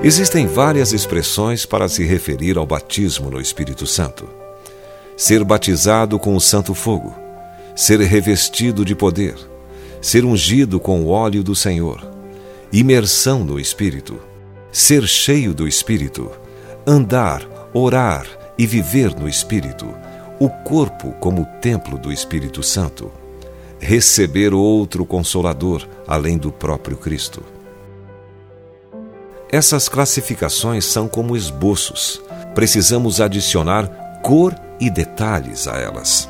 [0.00, 4.28] Existem várias expressões para se referir ao batismo no Espírito Santo.
[5.16, 7.12] Ser batizado com o Santo Fogo,
[7.74, 9.34] ser revestido de poder,
[10.00, 12.08] ser ungido com o óleo do Senhor,
[12.72, 14.20] imersão no Espírito,
[14.70, 16.30] ser cheio do Espírito,
[16.86, 17.44] andar,
[17.74, 18.24] orar
[18.56, 19.92] e viver no Espírito,
[20.38, 23.10] o corpo como templo do Espírito Santo,
[23.80, 27.42] receber outro consolador além do próprio Cristo.
[29.50, 32.20] Essas classificações são como esboços.
[32.54, 36.28] Precisamos adicionar cor e detalhes a elas.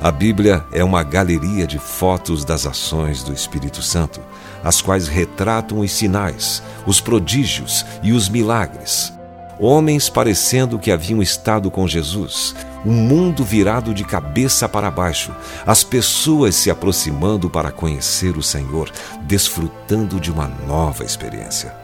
[0.00, 4.20] A Bíblia é uma galeria de fotos das ações do Espírito Santo,
[4.64, 9.12] as quais retratam os sinais, os prodígios e os milagres.
[9.60, 15.34] Homens parecendo que haviam estado com Jesus, o mundo virado de cabeça para baixo,
[15.66, 18.90] as pessoas se aproximando para conhecer o Senhor,
[19.22, 21.82] desfrutando de uma nova experiência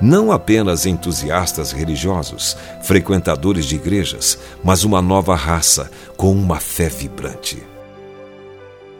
[0.00, 7.62] não apenas entusiastas religiosos, frequentadores de igrejas, mas uma nova raça com uma fé vibrante.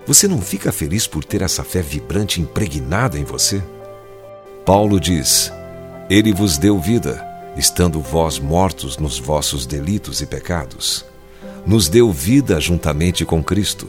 [0.06, 3.62] Você não fica feliz por ter essa fé vibrante impregnada em você?
[4.64, 5.52] Paulo diz:
[6.08, 7.24] Ele vos deu vida,
[7.56, 11.04] estando vós mortos nos vossos delitos e pecados.
[11.68, 13.88] Nos deu vida juntamente com Cristo.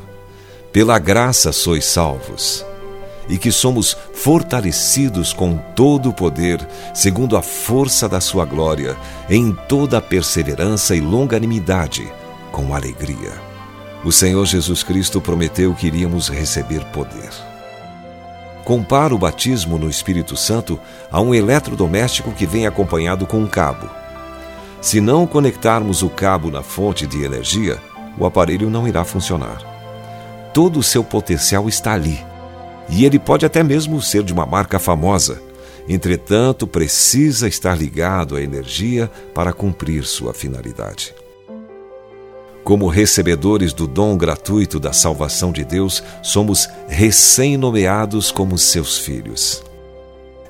[0.69, 2.65] Pela graça sois salvos
[3.29, 6.59] e que somos fortalecidos com todo o poder,
[6.93, 8.97] segundo a força da Sua glória,
[9.29, 12.11] em toda a perseverança e longanimidade,
[12.51, 13.31] com alegria.
[14.03, 17.29] O Senhor Jesus Cristo prometeu que iríamos receber poder.
[18.65, 20.77] Compara o batismo no Espírito Santo
[21.09, 23.89] a um eletrodoméstico que vem acompanhado com um cabo.
[24.81, 27.77] Se não conectarmos o cabo na fonte de energia,
[28.17, 29.61] o aparelho não irá funcionar.
[30.53, 32.19] Todo o seu potencial está ali
[32.89, 35.41] e ele pode até mesmo ser de uma marca famosa.
[35.87, 41.13] Entretanto, precisa estar ligado à energia para cumprir sua finalidade.
[42.63, 49.63] Como recebedores do dom gratuito da salvação de Deus, somos recém-nomeados como seus filhos.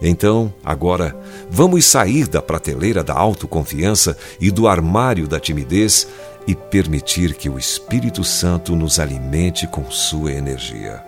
[0.01, 1.15] Então, agora,
[1.49, 6.07] vamos sair da prateleira da autoconfiança e do armário da timidez
[6.47, 11.03] e permitir que o Espírito Santo nos alimente com sua energia.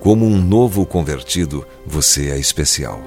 [0.00, 3.02] Como um novo convertido, você é especial.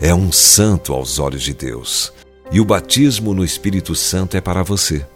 [0.00, 2.12] É um santo aos olhos de Deus.
[2.50, 5.06] E o batismo no Espírito Santo é para você.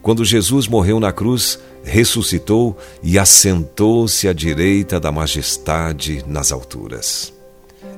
[0.00, 7.32] Quando Jesus morreu na cruz, ressuscitou e assentou-se à direita da majestade nas alturas.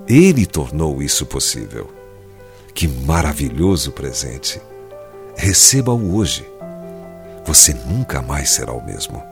[0.08, 1.88] Ele tornou isso possível.
[2.72, 4.60] Que maravilhoso presente!
[5.36, 6.46] Receba-o hoje.
[7.44, 9.22] Você nunca mais será o mesmo.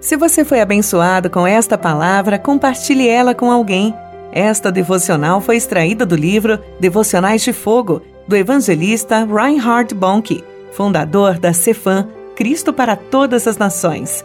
[0.00, 3.94] Se você foi abençoado com esta palavra, compartilhe ela com alguém.
[4.32, 11.52] Esta devocional foi extraída do livro Devocionais de Fogo, do evangelista Reinhard Bonnke, fundador da
[11.52, 14.24] Cefam, Cristo para Todas as Nações.